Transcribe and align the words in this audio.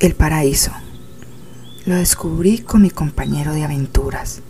El 0.00 0.14
paraíso. 0.14 0.72
Lo 1.84 1.94
descubrí 1.94 2.60
con 2.60 2.80
mi 2.80 2.88
compañero 2.88 3.52
de 3.52 3.64
aventuras, 3.64 4.40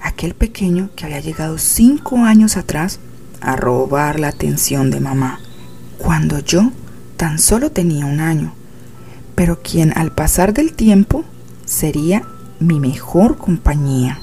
aquel 0.00 0.34
pequeño 0.34 0.90
que 0.94 1.04
había 1.04 1.18
llegado 1.18 1.58
cinco 1.58 2.18
años 2.18 2.56
atrás 2.56 3.00
a 3.40 3.56
robar 3.56 4.20
la 4.20 4.28
atención 4.28 4.92
de 4.92 5.00
mamá, 5.00 5.40
cuando 5.98 6.38
yo 6.38 6.70
tan 7.16 7.40
solo 7.40 7.72
tenía 7.72 8.06
un 8.06 8.20
año, 8.20 8.54
pero 9.34 9.60
quien 9.60 9.92
al 9.98 10.12
pasar 10.12 10.54
del 10.54 10.72
tiempo 10.72 11.24
sería 11.64 12.22
mi 12.60 12.78
mejor 12.78 13.38
compañía. 13.38 14.20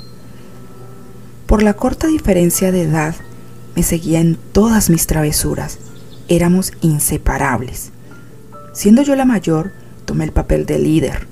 Por 1.46 1.62
la 1.62 1.74
corta 1.74 2.08
diferencia 2.08 2.72
de 2.72 2.84
edad, 2.84 3.16
me 3.76 3.84
seguía 3.84 4.22
en 4.22 4.38
todas 4.54 4.90
mis 4.90 5.08
travesuras. 5.08 5.78
Éramos 6.30 6.72
inseparables. 6.80 7.92
Siendo 8.72 9.02
yo 9.02 9.18
la 9.18 9.26
mayor, 9.26 9.74
tomé 10.10 10.24
el 10.24 10.32
papel 10.32 10.66
de 10.66 10.80
líder, 10.80 11.28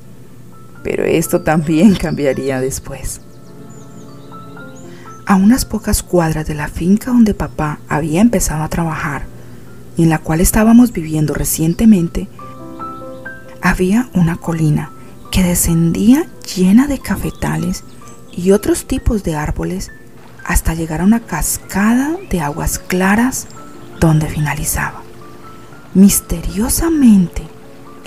pero 0.83 1.03
esto 1.03 1.41
también 1.41 1.95
cambiaría 1.99 2.61
después. 2.61 3.21
A 5.25 5.35
unas 5.35 5.65
pocas 5.65 6.03
cuadras 6.03 6.45
de 6.45 6.53
la 6.53 6.67
finca 6.67 7.09
donde 7.09 7.33
papá 7.33 7.79
había 7.89 8.21
empezado 8.21 8.61
a 8.61 8.69
trabajar 8.69 9.25
y 9.97 10.03
en 10.03 10.09
la 10.09 10.19
cual 10.19 10.41
estábamos 10.41 10.93
viviendo 10.93 11.33
recientemente, 11.33 12.27
había 13.63 14.11
una 14.13 14.35
colina 14.35 14.91
que 15.31 15.41
descendía 15.41 16.27
llena 16.55 16.85
de 16.85 16.99
cafetales 16.99 17.83
y 18.31 18.51
otros 18.51 18.85
tipos 18.85 19.23
de 19.23 19.35
árboles 19.35 19.89
hasta 20.45 20.75
llegar 20.75 21.01
a 21.01 21.05
una 21.05 21.21
cascada 21.21 22.15
de 22.29 22.41
aguas 22.41 22.77
claras 22.77 23.47
donde 23.99 24.27
finalizaba. 24.27 25.01
Misteriosamente, 25.95 27.56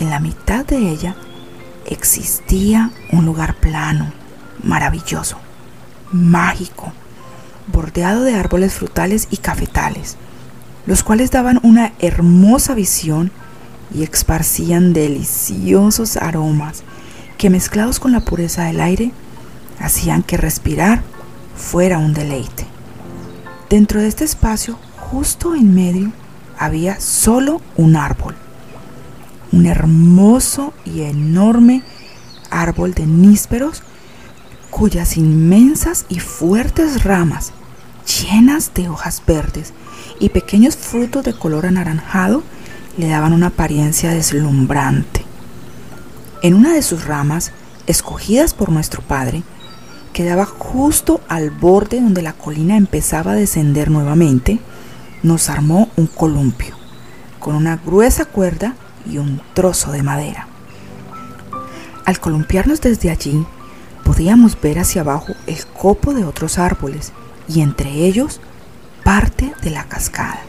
en 0.01 0.11
la 0.11 0.19
mitad 0.19 0.65
de 0.65 0.91
ella 0.91 1.15
existía 1.87 2.91
un 3.13 3.27
lugar 3.27 3.55
plano, 3.57 4.13
maravilloso, 4.63 5.37
mágico, 6.11 6.93
bordeado 7.73 8.23
de 8.23 8.35
árboles 8.35 8.75
frutales 8.75 9.29
y 9.31 9.37
cafetales, 9.37 10.17
los 10.87 11.03
cuales 11.03 11.31
daban 11.31 11.61
una 11.63 11.93
hermosa 12.01 12.75
visión 12.75 13.31
y 13.95 14.03
esparcían 14.03 14.93
deliciosos 14.93 16.17
aromas 16.17 16.83
que 17.39 17.51
mezclados 17.51 18.01
con 18.01 18.13
la 18.13 18.21
pureza 18.21 18.65
del 18.65 18.81
aire 18.81 19.13
hacían 19.79 20.23
que 20.23 20.37
respirar 20.37 21.03
fuera 21.57 21.99
un 21.99 22.15
deleite. 22.15 22.67
Dentro 23.69 24.01
de 24.01 24.09
este 24.09 24.25
espacio, 24.25 24.79
justo 24.97 25.55
en 25.55 25.75
medio, 25.75 26.13
había 26.59 27.01
solo 27.01 27.61
un 27.77 27.97
árbol, 27.97 28.35
un 29.53 29.67
hermoso 29.67 30.73
y 30.85 31.03
enorme 31.03 31.83
árbol 32.51 32.95
de 32.95 33.07
nísperos 33.07 33.83
cuyas 34.71 35.17
inmensas 35.17 36.07
y 36.09 36.21
fuertes 36.21 37.05
ramas, 37.05 37.53
llenas 38.07 38.73
de 38.75 38.89
hojas 38.89 39.23
verdes 39.27 39.73
y 40.21 40.29
pequeños 40.29 40.77
frutos 40.77 41.25
de 41.25 41.35
color 41.35 41.67
anaranjado, 41.67 42.43
le 42.97 43.09
daban 43.09 43.33
una 43.33 43.49
apariencia 43.49 44.11
deslumbrante. 44.11 45.25
En 46.43 46.55
una 46.55 46.73
de 46.73 46.83
sus 46.83 47.05
ramas, 47.05 47.53
escogidas 47.87 48.55
por 48.55 48.71
nuestro 48.71 49.03
padre, 49.03 49.43
quedaba 50.13 50.45
justo 50.47 51.21
al 51.29 51.51
borde 51.51 52.01
donde 52.01 52.23
la 52.23 52.33
colina 52.33 52.77
empezaba 52.77 53.33
a 53.33 53.37
descender 53.37 53.91
nuevamente, 53.91 54.61
nos 55.23 55.51
armó 55.51 55.89
un 55.97 56.07
columpio, 56.07 56.77
con 57.39 57.55
una 57.55 57.77
gruesa 57.77 58.25
cuerda 58.25 58.75
y 59.07 59.19
un 59.19 59.41
trozo 59.55 59.93
de 59.93 60.03
madera. 60.03 60.49
Al 62.05 62.19
columpiarnos 62.19 62.81
desde 62.81 63.11
allí, 63.11 63.47
podíamos 64.05 64.61
ver 64.61 64.79
hacia 64.79 65.03
abajo 65.03 65.35
el 65.47 65.65
copo 65.67 66.15
de 66.15 66.25
otros 66.25 66.59
árboles 66.59 67.13
y 67.49 67.61
entre 67.61 67.91
ellos 67.91 68.41
parte 69.05 69.53
de 69.63 69.71
la 69.71 69.85
cascada, 69.85 70.41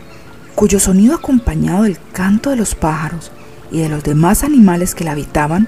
cuyo 0.56 0.80
sonido 0.80 1.16
acompañado 1.16 1.84
del 1.84 2.00
canto 2.14 2.50
de 2.50 2.56
los 2.56 2.76
pájaros 2.76 3.32
y 3.72 3.80
de 3.80 3.90
los 3.90 4.04
demás 4.04 4.44
animales 4.44 4.96
que 4.96 5.04
la 5.04 5.12
habitaban 5.12 5.68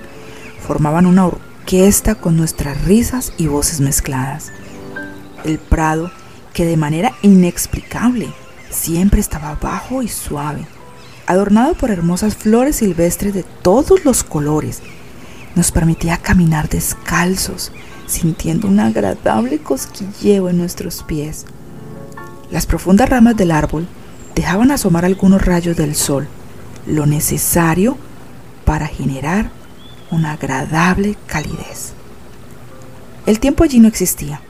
formaban 0.66 1.06
una 1.06 1.26
orquesta 1.26 2.16
con 2.16 2.38
nuestras 2.38 2.84
risas 2.86 3.34
y 3.38 3.48
voces 3.48 3.80
mezcladas. 3.80 4.52
El 5.44 5.60
prado, 5.60 6.12
que 6.54 6.66
de 6.66 6.78
manera 6.78 7.14
inexplicable 7.22 8.30
siempre 8.70 9.20
estaba 9.20 9.56
bajo 9.62 10.02
y 10.02 10.08
suave, 10.08 10.66
adornado 11.28 11.74
por 11.74 11.92
hermosas 11.92 12.36
flores 12.36 12.78
silvestres 12.78 13.34
de 13.34 13.44
todos 13.44 14.06
los 14.06 14.24
colores, 14.24 14.82
nos 15.56 15.72
permitía 15.72 16.18
caminar 16.18 16.70
descalzos, 16.70 17.72
sintiendo 18.08 18.68
un 18.68 18.80
agradable 18.80 19.60
cosquilleo 19.60 20.50
en 20.50 20.58
nuestros 20.58 21.04
pies. 21.04 21.46
Las 22.52 22.66
profundas 22.66 23.10
ramas 23.10 23.36
del 23.36 23.52
árbol 23.52 23.88
dejaban 24.36 24.72
asomar 24.72 25.06
algunos 25.06 25.44
rayos 25.46 25.78
del 25.78 25.96
sol, 25.96 26.28
lo 26.86 27.06
necesario 27.06 27.98
para 28.66 28.88
generar 28.88 29.52
una 30.12 30.34
agradable 30.34 31.16
calidez. 31.28 31.94
El 33.26 33.40
tiempo 33.40 33.64
allí 33.64 33.80
no 33.80 33.88
existía. 33.88 34.42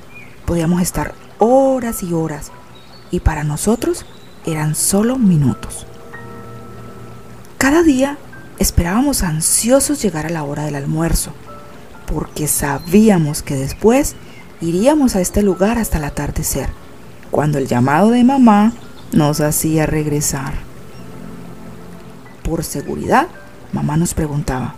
Podíamos 0.45 0.81
estar 0.81 1.13
horas 1.37 2.03
y 2.03 2.13
horas 2.13 2.51
y 3.11 3.19
para 3.19 3.43
nosotros 3.43 4.05
eran 4.45 4.75
solo 4.75 5.17
minutos. 5.17 5.85
Cada 7.73 7.85
día 7.85 8.17
esperábamos 8.59 9.23
ansiosos 9.23 9.99
llegar 9.99 10.27
a 10.27 10.29
la 10.29 10.43
hora 10.43 10.65
del 10.65 10.75
almuerzo, 10.75 11.33
porque 12.05 12.47
sabíamos 12.47 13.41
que 13.41 13.55
después 13.55 14.15
iríamos 14.61 15.15
a 15.15 15.21
este 15.21 15.41
lugar 15.41 15.79
hasta 15.79 15.97
el 15.97 16.03
atardecer, 16.03 16.69
cuando 17.31 17.57
el 17.57 17.65
llamado 17.65 18.11
de 18.11 18.23
mamá 18.23 18.73
nos 19.11 19.41
hacía 19.41 19.87
regresar. 19.87 20.53
Por 22.43 22.63
seguridad, 22.63 23.27
mamá 23.71 23.97
nos 23.97 24.13
preguntaba, 24.13 24.75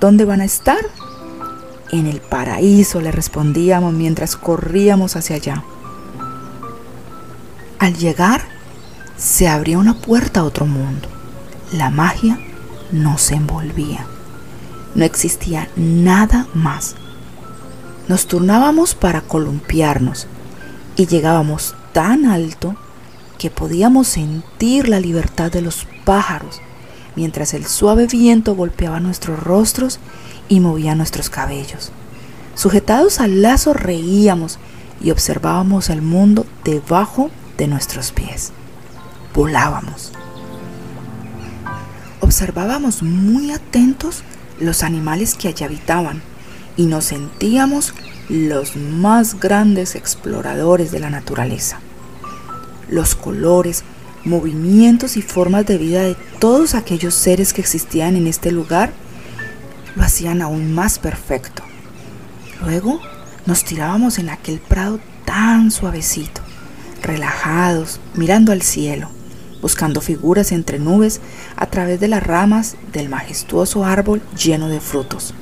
¿Dónde 0.00 0.24
van 0.24 0.40
a 0.40 0.46
estar? 0.46 0.80
En 1.92 2.06
el 2.06 2.22
paraíso, 2.22 3.02
le 3.02 3.12
respondíamos 3.12 3.92
mientras 3.92 4.34
corríamos 4.34 5.14
hacia 5.14 5.36
allá. 5.36 5.62
Al 7.78 7.98
llegar, 7.98 8.40
se 9.18 9.46
abría 9.46 9.76
una 9.76 9.92
puerta 9.92 10.40
a 10.40 10.44
otro 10.44 10.64
mundo. 10.64 11.17
La 11.72 11.90
magia 11.90 12.38
nos 12.92 13.30
envolvía. 13.30 14.06
No 14.94 15.04
existía 15.04 15.68
nada 15.76 16.46
más. 16.54 16.94
Nos 18.08 18.26
turnábamos 18.26 18.94
para 18.94 19.20
columpiarnos 19.20 20.26
y 20.96 21.06
llegábamos 21.06 21.74
tan 21.92 22.26
alto 22.26 22.74
que 23.38 23.50
podíamos 23.50 24.08
sentir 24.08 24.88
la 24.88 24.98
libertad 24.98 25.52
de 25.52 25.62
los 25.62 25.86
pájaros 26.04 26.60
mientras 27.18 27.52
el 27.52 27.66
suave 27.66 28.06
viento 28.06 28.54
golpeaba 28.54 29.00
nuestros 29.00 29.42
rostros 29.42 29.98
y 30.48 30.60
movía 30.60 30.94
nuestros 30.94 31.28
cabellos. 31.28 31.90
Sujetados 32.54 33.18
al 33.18 33.42
lazo 33.42 33.74
reíamos 33.74 34.60
y 35.00 35.10
observábamos 35.10 35.90
el 35.90 36.00
mundo 36.00 36.46
debajo 36.62 37.30
de 37.56 37.66
nuestros 37.66 38.12
pies. 38.12 38.52
Volábamos. 39.34 40.12
Observábamos 42.38 43.02
muy 43.02 43.50
atentos 43.50 44.22
los 44.60 44.84
animales 44.84 45.34
que 45.34 45.48
allí 45.48 45.64
habitaban 45.64 46.22
y 46.76 46.86
nos 46.86 47.06
sentíamos 47.06 47.94
los 48.28 48.76
más 48.76 49.40
grandes 49.40 49.96
exploradores 49.96 50.92
de 50.92 51.00
la 51.00 51.10
naturaleza. 51.10 51.80
Los 52.88 53.16
colores, 53.16 53.82
movimientos 54.24 55.16
y 55.16 55.22
formas 55.22 55.66
de 55.66 55.78
vida 55.78 56.02
de 56.02 56.14
todos 56.38 56.76
aquellos 56.76 57.14
seres 57.14 57.52
que 57.52 57.60
existían 57.60 58.14
en 58.14 58.28
este 58.28 58.52
lugar 58.52 58.92
lo 59.96 60.04
hacían 60.04 60.40
aún 60.40 60.72
más 60.72 61.00
perfecto. 61.00 61.64
Luego 62.62 63.00
nos 63.46 63.64
tirábamos 63.64 64.20
en 64.20 64.30
aquel 64.30 64.60
prado 64.60 65.00
tan 65.24 65.72
suavecito, 65.72 66.40
relajados, 67.02 67.98
mirando 68.14 68.52
al 68.52 68.62
cielo, 68.62 69.10
buscando 69.60 70.00
figuras 70.00 70.52
entre 70.52 70.78
nubes 70.78 71.20
a 71.56 71.66
través 71.66 72.00
de 72.00 72.08
las 72.08 72.22
ramas 72.22 72.76
del 72.92 73.08
majestuoso 73.08 73.84
árbol 73.84 74.22
lleno 74.36 74.68
de 74.68 74.80
frutos, 74.80 75.34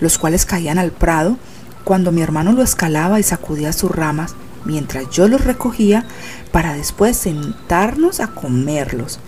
los 0.00 0.18
cuales 0.18 0.44
caían 0.44 0.78
al 0.78 0.90
prado 0.90 1.36
cuando 1.84 2.12
mi 2.12 2.22
hermano 2.22 2.52
lo 2.52 2.62
escalaba 2.62 3.20
y 3.20 3.22
sacudía 3.22 3.72
sus 3.72 3.90
ramas 3.90 4.34
mientras 4.64 5.10
yo 5.10 5.28
los 5.28 5.44
recogía 5.44 6.04
para 6.52 6.74
después 6.74 7.16
sentarnos 7.16 8.20
a 8.20 8.28
comerlos, 8.28 9.20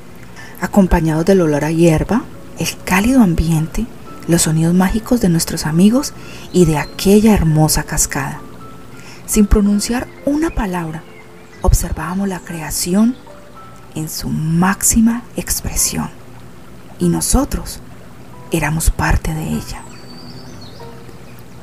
acompañados 0.61 1.25
del 1.25 1.43
olor 1.43 1.64
a 1.64 1.70
hierba, 1.70 2.25
el 2.58 2.69
cálido 2.84 3.23
ambiente, 3.23 3.87
los 4.28 4.43
sonidos 4.43 4.75
mágicos 4.75 5.20
de 5.20 5.28
nuestros 5.28 5.67
amigos 5.67 6.14
y 6.52 6.64
de 6.64 6.78
aquella 6.78 7.34
hermosa 7.34 7.82
cascada. 7.82 8.40
Sin 9.26 9.46
pronunciar 9.46 10.06
una 10.25 10.50
palabra, 10.50 11.02
observábamos 11.62 12.28
la 12.28 12.40
creación 12.40 13.17
en 13.96 14.08
su 14.08 14.28
máxima 14.28 15.25
expresión. 15.37 16.08
Y 16.98 17.08
nosotros 17.08 17.81
éramos 18.52 18.90
parte 18.90 19.34
de 19.34 19.48
ella. 19.48 19.82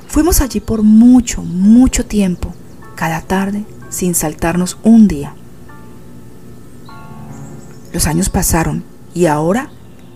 Fuimos 0.07 0.41
allí 0.41 0.59
por 0.59 0.83
mucho, 0.83 1.41
mucho 1.41 2.05
tiempo, 2.05 2.53
cada 2.95 3.21
tarde, 3.21 3.65
sin 3.89 4.13
saltarnos 4.15 4.77
un 4.83 5.07
día. 5.07 5.35
Los 7.93 8.07
años 8.07 8.29
pasaron 8.29 8.83
y 9.13 9.27
ahora 9.27 9.69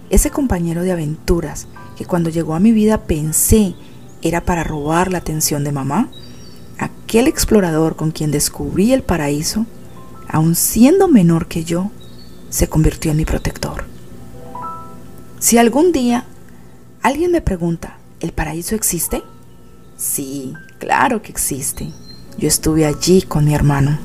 ese 0.10 0.30
compañero 0.32 0.84
de 0.84 0.92
aventuras 0.92 1.68
que 1.96 2.06
cuando 2.06 2.30
llegó 2.30 2.56
a 2.56 2.60
mi 2.60 2.72
vida 2.72 3.04
pensé 3.04 3.76
era 4.22 4.42
para 4.42 4.64
robar 4.64 5.12
la 5.12 5.20
atención 5.20 5.64
de 5.64 5.72
mamá, 5.72 6.10
aquel 6.78 7.28
explorador 7.28 7.96
con 7.96 8.12
quien 8.12 8.32
descubrí 8.32 8.94
el 8.94 9.04
paraíso, 9.04 9.66
aun 10.28 10.56
siendo 10.56 11.08
menor 11.08 11.48
que 11.48 11.64
yo, 11.64 11.92
se 12.50 12.68
convirtió 12.68 13.12
en 13.12 13.18
mi 13.18 13.26
protector. 13.26 13.86
Si 15.40 15.58
algún 15.58 15.92
día 15.92 16.26
alguien 17.02 17.32
me 17.32 17.42
pregunta, 17.42 17.98
¿el 18.20 18.32
paraíso 18.32 18.76
existe? 18.76 19.24
Sí, 19.98 20.54
claro 20.80 21.22
que 21.22 21.32
existe. 21.32 21.92
Yo 22.38 22.48
estuve 22.48 22.86
allí 22.86 23.22
con 23.22 23.46
mi 23.46 23.54
hermano. 23.56 23.98